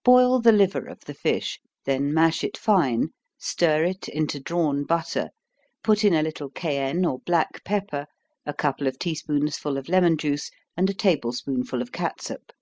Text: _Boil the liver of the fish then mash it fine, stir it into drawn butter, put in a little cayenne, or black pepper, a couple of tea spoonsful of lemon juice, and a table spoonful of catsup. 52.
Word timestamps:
_Boil 0.04 0.38
the 0.40 0.52
liver 0.52 0.86
of 0.86 1.00
the 1.00 1.14
fish 1.14 1.58
then 1.84 2.14
mash 2.14 2.44
it 2.44 2.56
fine, 2.56 3.08
stir 3.38 3.82
it 3.82 4.06
into 4.08 4.38
drawn 4.38 4.84
butter, 4.84 5.30
put 5.82 6.04
in 6.04 6.14
a 6.14 6.22
little 6.22 6.48
cayenne, 6.48 7.04
or 7.04 7.18
black 7.18 7.64
pepper, 7.64 8.06
a 8.46 8.54
couple 8.54 8.86
of 8.86 9.00
tea 9.00 9.16
spoonsful 9.16 9.76
of 9.76 9.88
lemon 9.88 10.16
juice, 10.16 10.52
and 10.76 10.88
a 10.90 10.94
table 10.94 11.32
spoonful 11.32 11.82
of 11.82 11.90
catsup. 11.90 12.50
52. 12.52 12.54